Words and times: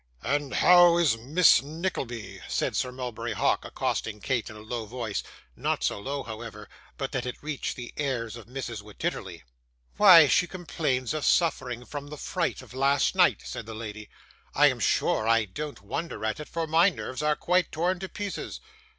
'And 0.23 0.55
how 0.55 0.97
is 0.97 1.15
Miss 1.15 1.61
Nickleby?' 1.61 2.41
said 2.47 2.75
Sir 2.75 2.91
Mulberry 2.91 3.33
Hawk, 3.33 3.63
accosting 3.63 4.19
Kate, 4.19 4.49
in 4.49 4.55
a 4.55 4.59
low 4.61 4.87
voice 4.87 5.21
not 5.55 5.83
so 5.83 5.99
low, 5.99 6.23
however, 6.23 6.67
but 6.97 7.11
that 7.11 7.27
it 7.27 7.35
reached 7.43 7.75
the 7.75 7.93
ears 7.97 8.35
of 8.35 8.47
Mrs 8.47 8.81
Wititterly. 8.81 9.43
'Why, 9.97 10.25
she 10.27 10.47
complains 10.47 11.13
of 11.13 11.23
suffering 11.23 11.85
from 11.85 12.07
the 12.07 12.17
fright 12.17 12.63
of 12.63 12.73
last 12.73 13.13
night,' 13.13 13.43
said 13.45 13.67
the 13.67 13.75
lady. 13.75 14.09
'I 14.55 14.65
am 14.71 14.79
sure 14.79 15.27
I 15.27 15.45
don't 15.45 15.83
wonder 15.83 16.25
at 16.25 16.39
it, 16.39 16.49
for 16.49 16.65
my 16.65 16.89
nerves 16.89 17.21
are 17.21 17.35
quite 17.35 17.71
torn 17.71 17.99
to 17.99 18.09
pieces. 18.09 18.59